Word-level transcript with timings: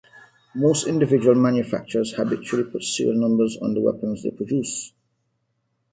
Most 0.55 0.87
individual 0.87 1.35
manufacturers 1.35 2.13
habitually 2.13 2.63
put 2.63 2.81
serial 2.83 3.21
numbers 3.21 3.55
on 3.61 3.75
the 3.75 3.81
weapons 3.81 4.23
they 4.23 4.31
produce. 4.31 4.93